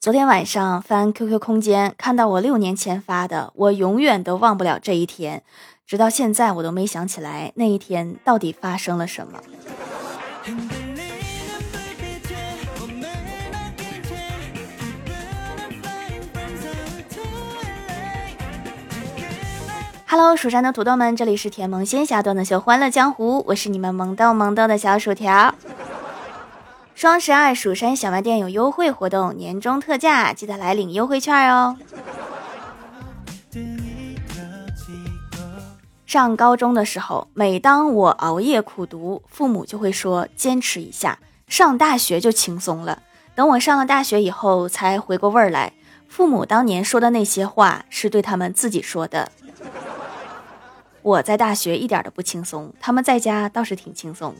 [0.00, 5.42] 昨天晚上翻 QQ 空间，看到我六年前发的，我永远都忘不了这一天，
[5.86, 9.38] 直到现在我都没想起来那一天到底发生了什么。
[20.06, 25.54] Hello，蜀山的土豆们，这里是甜萌仙侠段的秀欢乐江湖，我是你们萌豆萌豆的小薯条。
[27.00, 31.78] 双十二，蜀山小卖店有优惠活动，年终特价，记得来领优惠券哦。
[36.04, 41.18] 上高中的时候，每当我熬夜苦读，父母就会说坚持一下，
[41.48, 43.02] 上大学就轻松了。
[43.34, 45.72] 等我上了大学以后，才回过味儿来，
[46.06, 49.32] 父母当年说的那些话是对他们自己说的。
[51.00, 54.34] 我在大学一点都不轻松，他们在家倒是挺轻松。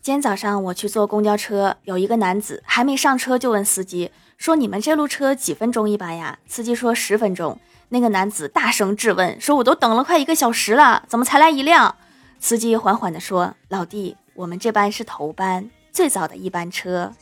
[0.00, 11.96] 今天早上我去坐公交车，有一个男子还没上车就问司机说：“你们这路车几分钟一班呀？”司机说：“十分钟。”那个男子大声质问说：“我都等了快一个小时了，怎么才来一辆？”
[12.40, 17.12] 司机缓缓地说：“老弟，我们这班是头班，最早的一班车。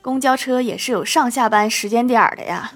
[0.00, 2.72] 公交车也是有上下班时间点的呀。”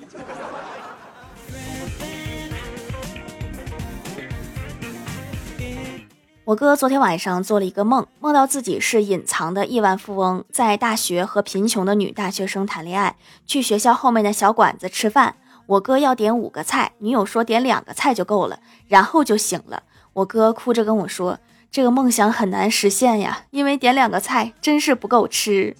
[6.44, 13.14] 我哥昨天晚上做了一个梦，梦到自己是隐藏的亿万富翁，在大学和贫穷的女大学生谈恋爱，
[13.46, 15.36] 去学校后面的小馆子吃饭。
[15.66, 19.84] 我哥要点五个菜，女友说点两个菜就够了，然后就醒了。
[20.14, 21.38] 我哥哭着跟我说
[21.70, 25.76] ：“这个梦想很难实现呀，因为点两个菜真是不够吃。”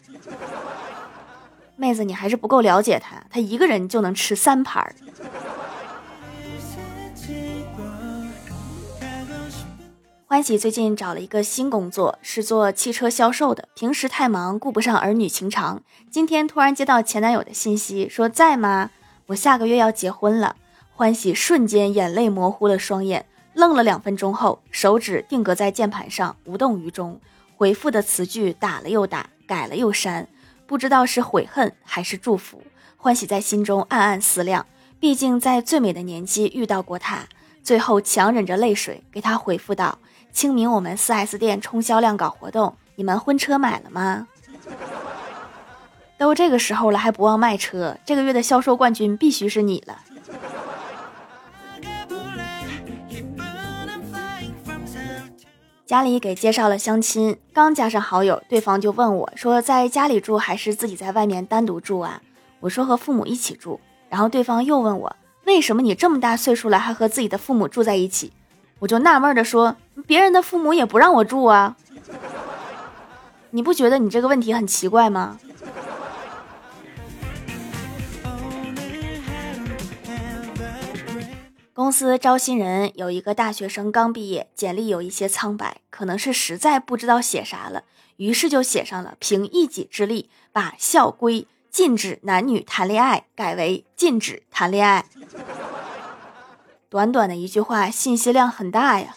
[1.75, 4.95] 妹子，你还是不够了解他，他一个人就能吃三盘儿。
[10.33, 13.69] 欢喜最近找了一个新工作，是做汽车销售的。
[13.75, 15.83] 平时太忙，顾不上儿女情长。
[16.11, 18.91] 今天突然接到前男友的信息，说在吗？
[19.27, 20.57] 我下个月要结婚了。
[20.95, 27.21] 欢喜瞬间眼泪模糊了双眼，愣了两分钟后，手指定格在键盘上，无动于衷。
[27.55, 30.27] 回复的词句打了又打，改了又删，
[30.67, 32.63] 不知道是悔恨还是祝福。
[32.97, 34.65] 欢喜在心中暗暗思量，
[34.99, 37.27] 毕竟在最美的年纪遇到过他。
[37.63, 39.99] 最后强忍着泪水给他回复道。
[40.33, 44.27] 清明我们 4S 店冲销量搞活动，你们婚车买了吗？
[46.19, 49.99] 都这个时候了还不忘卖车，这个月的销售冠军必须是你了。
[55.85, 62.23] 家里给介绍了相亲，刚加上好友，对方就问我说：“在家里住还是自己在外面单独住啊？”
[62.61, 63.79] 我说：“和父母一起住。”
[64.09, 65.15] 然后对方又问我
[65.45, 68.33] ：“为什么你这么大岁数了还和自己的父母住在一起？”
[68.83, 69.77] 我就纳闷的说
[70.09, 71.77] ：“别人的父母也不让我住啊，
[73.51, 75.39] 你不觉得你这个问题很奇怪吗？”
[81.73, 87.85] 公司招新人，有一个大学生刚毕业，简历有一些苍白，可能是实在不知道写啥了，
[88.17, 95.05] 于是就写上了凭一己之力把校规禁止男女谈恋爱改为禁止谈恋爱。
[96.93, 99.15] 短短的一句话，信息量很大呀。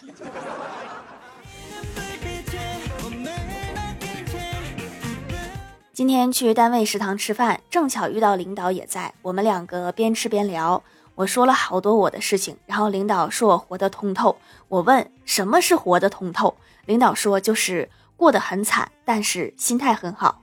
[5.92, 10.82] 今天去单位食堂吃饭，正巧遇到领导也在，我们两个边吃边聊。
[11.16, 14.38] 我说了好多我的事情，然后领导说我活得通透。
[14.68, 20.40] 我问什么是活得通透，领导说就是过得很惨，但是心态很好。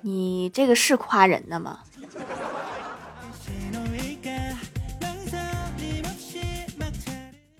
[0.00, 1.80] 你这个是夸人的吗？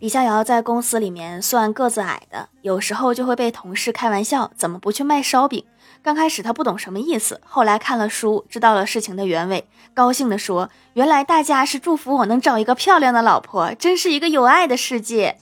[0.02, 5.64] 李逍遥在公司里面算个子矮的，有时候就会被同事开玩笑，怎么不去卖烧饼？
[6.02, 9.64] 刚开始他不懂什么意思，后来看了书，知道了事情的原委，
[9.94, 15.38] 高兴地说：“原来大家是祝福我能找一个漂亮的老婆，真是一个有爱的世界。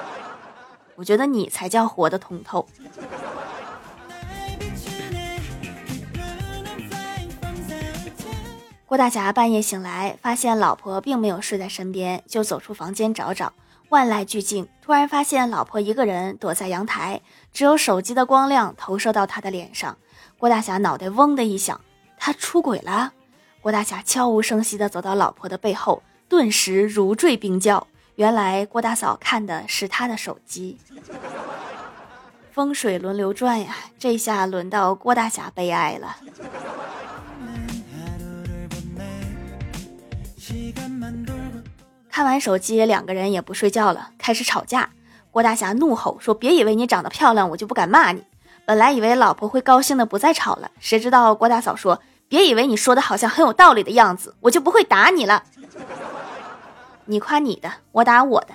[0.96, 2.68] ”我觉得你才叫活得通透。
[8.84, 13.54] 郭大侠半夜醒来，发现老婆并没有睡在身边，就走出房间找找。
[13.90, 19.96] 万籁俱静，突然发现老婆一个人躲在阳台，只有手机的光亮投射到他的脸上。
[20.36, 21.80] 郭大侠脑袋嗡的一响，
[22.18, 23.12] 他出轨了。
[23.62, 27.86] 郭大侠悄无声息地走到老婆的背后，顿时如坠冰窖。
[28.16, 30.78] 原来郭大嫂看的是他的手机。
[32.52, 36.16] 风水轮流转呀，这下轮到郭大侠悲哀了。
[42.18, 44.90] 看完手机，两个人也不睡觉了，开始吵架。
[45.30, 48.24] 郭大侠怒吼说：“别以为你长得漂亮，我就不敢骂你。”
[48.66, 55.44] 本来以为老婆会高兴的不再吵了，谁知道郭大嫂说：“别以为你说的好像很有道理的样子，我就不会打你了。”
[57.06, 58.48] 你夸你的，我打我的。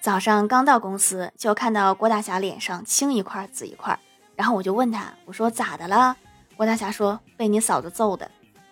[0.00, 3.96] 早上刚到公司，就看到郭大侠脸上青一块紫一块，
[4.34, 6.16] 然后我就问他：“我说咋的了？”
[6.58, 8.28] 郭大侠说：“被你嫂子揍的。”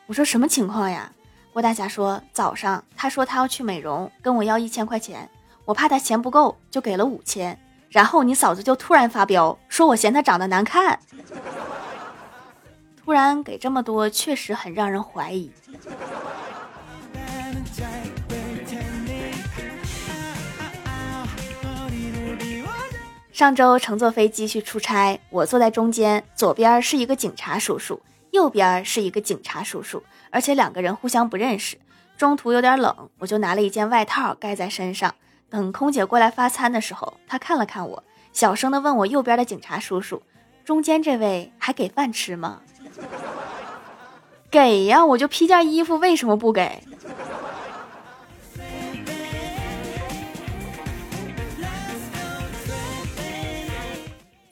[0.06, 1.12] 我说：“什么情况呀？”
[1.54, 5.30] 郭大侠说：“早上他说他要去美容，跟我要一千块钱。”
[5.64, 7.56] 我怕他钱不够，就给了五千，
[7.88, 10.98] 然后你嫂子就突然发飙，说我嫌他长得难看。
[13.04, 15.52] 突然给这么多，确实很让人怀疑。
[23.36, 28.00] 上周乘坐飞机去出差，我坐在中间，左边是一个警察叔叔，
[28.30, 31.76] 右边是一个警察叔叔，而且两个人互相不认识。
[32.16, 35.14] 中途有点冷，我就拿了一件外套盖在身上。
[35.50, 38.02] 等空姐过来发餐的时候，她看了看我，
[38.32, 40.22] 小声的问我右边的警察叔叔
[40.64, 42.62] ：“中间这位还给饭吃吗
[44.50, 46.82] ？”“给呀，我就披件衣服，为什么不给？”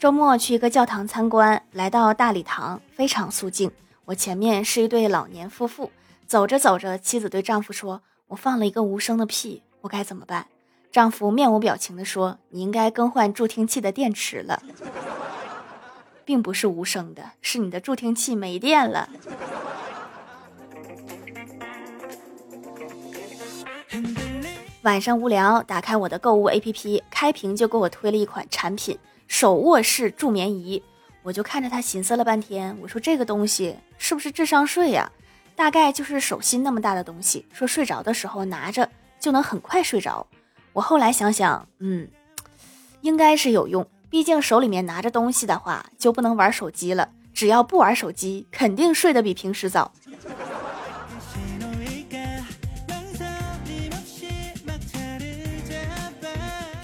[0.05, 3.71] 周末去一个教堂参观，来到大礼堂，非常肃静。
[4.05, 5.91] 我前面是一对老年夫妇，
[6.27, 10.47] 走着走着，妻子对丈夫说：“我放了一个无声的屁，我该怎么办？”
[10.93, 14.63] 丈夫面无表情地说：“你应该更换助听器的电池了，
[16.27, 19.09] 并不是无声的，是你的助听器没电了。”
[24.83, 30.83] 晚上无聊，打开我的购物 APP，开屏就给我推了一款产品——手握式助眠仪。
[31.23, 35.11] 我就看着他，寻思了半天，我说这个东西是不是智商税呀？
[35.57, 40.27] 大概就是手心那么大的东西，说睡着的时候拿着就能很快睡着。
[40.73, 42.09] 我后来想想，嗯，
[43.01, 43.87] 应该是有用。
[44.11, 47.09] 毕竟手里面拿着东西的话，就不能玩手机了。
[47.33, 49.91] 只要不玩手机，肯定睡得比平时早。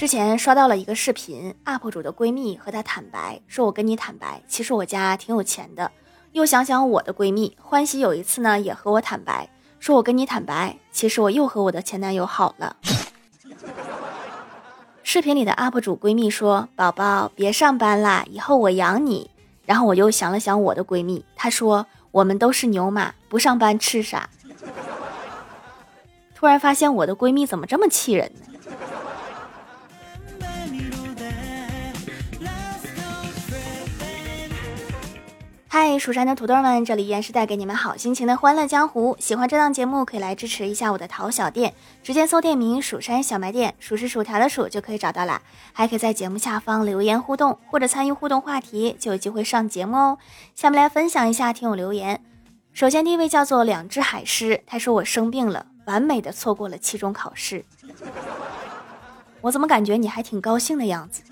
[0.01, 5.93] 之前刷到了一个视频，UP 主的闺蜜和她坦白说：“我跟你坦白，其实我家挺有钱的。”
[6.33, 9.47] 又想想我的闺蜜欢喜有一次呢，也和我坦白
[9.79, 12.77] 说：“我跟你坦白，其实我又和我的前男友好了。”
[15.05, 19.31] 视频里的 UP 主闺蜜说：“宝宝，别上班啦，以后我养你。”
[19.67, 24.31] 然后我又想了想我的闺蜜，她说：“我们都是牛马，不上班吃啥？”
[26.35, 28.47] 突然发现我的闺蜜怎么这么气人呢？
[35.73, 39.17] 嗨，蜀山的土豆们，这里依然是带给你们好心情的欢乐江湖。
[39.21, 41.73] 喜欢这档节目，可以来支持一下我的淘小店，
[42.03, 45.41] 直接搜店名“蜀山小卖店”，数是薯条的数就可以找到啦。
[45.73, 50.19] 还可以在节目下方留言互动，或者参与互动话题，就有机会上节目哦。
[50.57, 52.21] 下面来分享一下听友留言。
[52.73, 57.65] 首先第一位叫做两只海狮，他说我生病了，完美的错过了期中考试。
[59.43, 61.23] 我怎么感觉你还挺高兴的样子？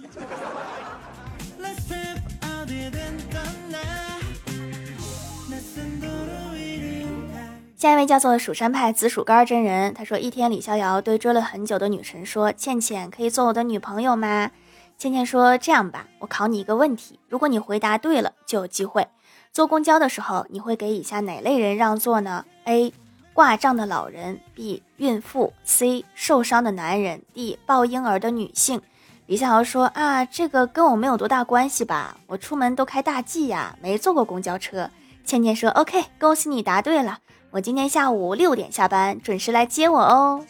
[7.79, 14.51] 下一位叫做蜀山派紫薯干真人，他说：一天，李逍遥对追了很久的女神说：“倩倩，可以做我的女朋友吗？”
[14.99, 19.07] 倩倩说：“这样吧，我考你一个问题，如果你回答对了，就有机会。
[19.53, 22.93] 坐公交的时候，你会给以下哪类人让座呢？A.
[23.33, 24.83] 挂账的老人；B.
[24.97, 26.03] 孕妇；C.
[26.17, 27.59] 受伤的男人；D.
[27.65, 28.83] 抱婴儿的女性。”
[29.27, 32.17] 李逍遥说：“啊，这个跟我没有多大关系吧？
[32.27, 34.91] 我出门都开大 G 呀，没坐过公交车。”
[35.25, 40.45] 倩倩说：“OK，恭喜你答对了。”我今天下午六点下班，准时来接我哦。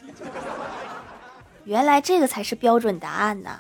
[1.63, 3.51] 原来这个才是标准答案呐！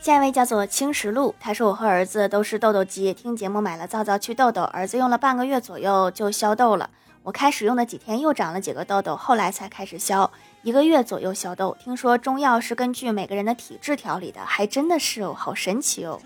[0.00, 6.88] 下一位叫做青石路，他说我和儿子都是痘痘肌，听节目买了皂皂祛痘痘，儿子用了半个月左右就消痘了。
[7.24, 10.30] 我开始用的几天又长了几个痘痘，后来才开始消，
[10.62, 11.76] 一个月左右消痘。
[11.82, 16.20] 听说中药是根据每个人的体质调理的，还真的是哦，好神奇哦！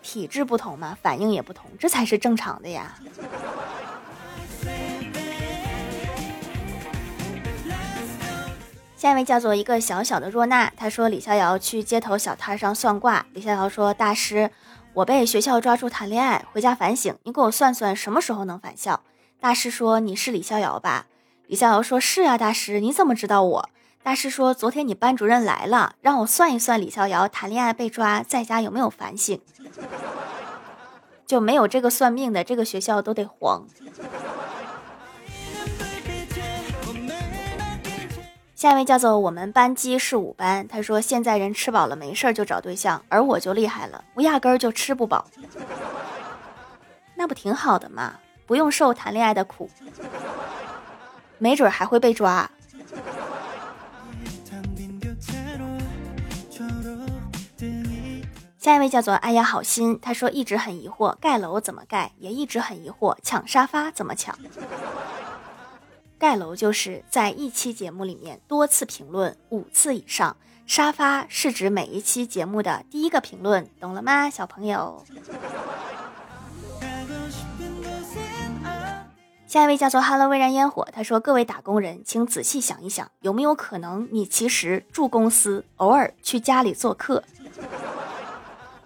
[0.00, 2.94] 体质不同嘛，反应也不同，这才是正常的呀。
[8.96, 14.50] 下一位叫做一个小小的若娜，她说李逍遥去街头小摊上算卦，李逍遥说大师，
[14.92, 19.00] 我被学校抓住谈恋爱，回家反省，你给我算算什么时候能返校。
[19.40, 21.06] 大师说：“你是李逍遥吧？”
[21.48, 23.70] 李逍遥说：“是啊，大师，你怎么知道我？”
[24.04, 29.40] 大师说，昨天你班主任来了，让我算一算李逍遥谈恋爱被抓，在家有没有反省。
[31.26, 33.66] 就没有这个算命的，这个学校都得黄。
[38.54, 45.24] 下一位叫做我们班级是五班，他说现在人吃饱了没事就找对象，而我就厉害了，我压根儿就吃不饱。
[47.16, 48.16] 那不挺好的吗？
[48.46, 49.70] 不用受谈恋爱的苦，
[51.38, 52.50] 没准还会被抓。
[58.58, 64.38] 下一位叫做哎呀好心，他说一直很疑惑盖楼怎么盖，也一直很疑惑抢沙发怎么抢。
[66.18, 75.02] 盖楼就是在一期节目里面多次评论五次以上，沙发是指每一期节目的第一个评论，懂了吗，小朋友？
[79.48, 87.24] 下一位叫做哈喽微燃烟火，他说各位打工人，请仔细想一想，有没有可能你其实住公司，偶尔去家里做客？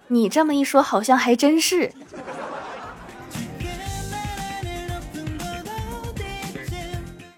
[0.07, 1.93] 你这么一说，好像还真是。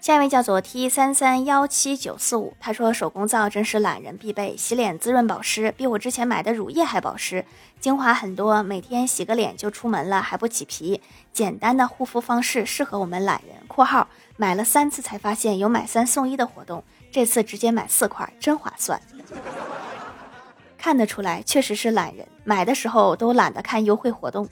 [0.05, 7.43] 下一位叫做 T 三三幺七九四五，他说手工皂真是懒人必备，洗脸滋润保湿，比我之前买的乳液还保湿，
[7.79, 11.01] 精华很多，每天洗个脸就出门了，还不起皮。
[11.33, 13.55] 简单的护肤方式适合我们懒人。
[13.67, 14.07] （括号
[14.37, 19.01] 买了三次才发现有买三送一的活动，这次直接买四块，真划算。）
[20.77, 24.47] 看得出来，确实是懒人，买的时候都懒得看优惠活动。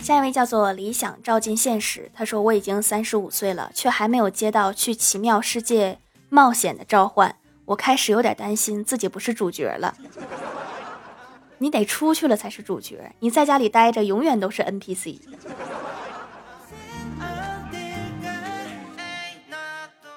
[0.00, 9.94] 下一位叫做理想照进现实，他说我已经三十五岁了，却还没有接到去奇妙世界冒险的召唤，我开始有点担心自己不是主角了。
[11.58, 15.20] 你得出去了才是主角，你在家里待着永远都是 NPC。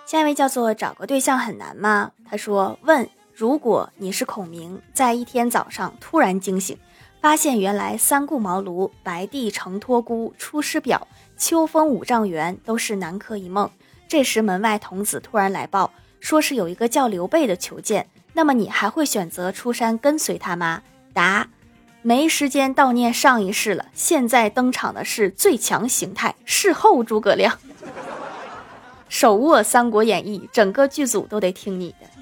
[0.05, 2.11] 下一位叫做找个对象很难吗？
[2.27, 6.77] 他说：问，如果你是孔明，在一天早上突然惊醒，
[7.23, 13.69] 发现原来三顾茅庐、白帝城托孤、出师表、秋风五丈原都是南柯一梦。
[14.09, 18.09] 这时门外童子突然来报，说是有一个叫刘备的求见。
[18.33, 20.81] 那么你还会选择出山跟随他吗？
[21.13, 21.47] 答：
[22.01, 23.85] 没时间悼念上一世了。
[23.93, 27.57] 现在登场的是最强形态，事后诸葛亮。
[29.07, 32.12] 手握《三国演义》，整个剧组都得听你的。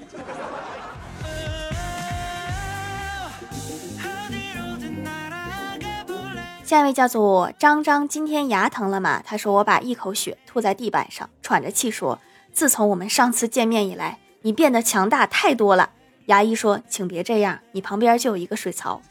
[6.72, 9.22] 下一位叫做张张，今天牙疼了吗？
[9.26, 12.18] 他说我把一口血吐在地板上，喘着气说
[12.50, 15.90] ：“自从我们上次见面以来，你变得强大太多了。”
[16.28, 19.02] 牙医说：“请别这样，你旁边就有一个水槽，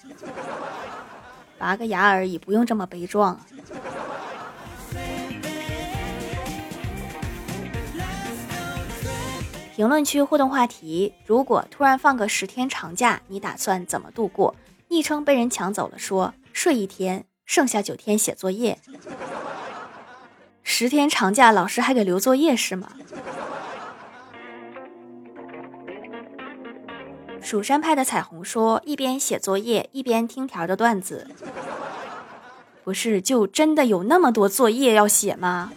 [1.60, 3.40] 拔个牙而已，不用这么悲壮。”
[9.76, 14.56] 评论区互动话题：如果突然放个十天长假，你打算怎么度过？
[14.88, 18.80] 昵称被人抢走了，说睡一天，剩下九天写作业。
[20.64, 22.92] 十天长假，老师还给留作业是吗？
[27.42, 31.28] 蜀山派的彩虹说：一边写作业一边听条的段子，
[32.84, 35.74] 不是就真的有那么多作业要写吗？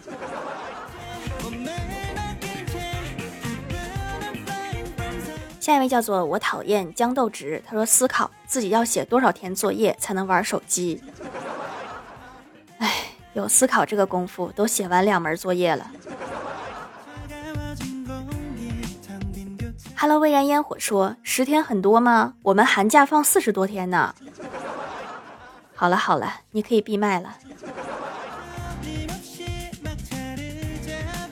[5.59, 11.01] 下一位叫做我讨厌豇豆直，他说思考自己要写多少天作业才能玩手机。
[13.35, 15.91] 有思考这个功夫，都写完两门作业了。
[19.97, 22.35] Hello，蔚然烟火说十天很多吗？
[22.43, 24.15] 我们寒假放四十多天呢。
[25.75, 27.35] 好了好了，你可以闭麦了。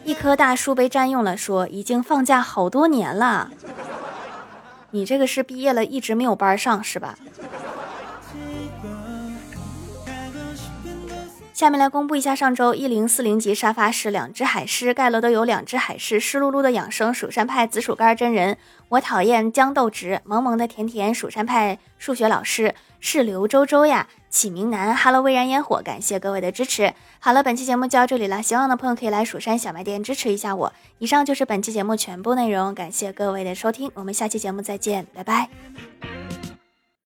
[0.03, 3.49] 一棵大树被占用了，说已经放假好多年了。
[4.91, 7.17] 你这个是毕业了一直没有班上是吧？
[11.53, 18.57] 下面来公布一下上周一零四零级沙发是两只海狮盖楼都有两只海狮湿漉漉的养生蜀山派紫薯干真人
[18.89, 24.07] 我讨厌豇豆直萌萌的甜甜蜀山派数学老师是刘周周呀。
[24.29, 26.91] 启明南，Hello，微燃烟火，感谢各位的支持。
[27.19, 30.73] 好了，本期节目就到这里了，希望的朋友可以来蜀山小卖店支持一下我。
[30.97, 35.49] 以上就是本期节目全部内容，感谢各位的收听，我们下期节目再见，拜拜。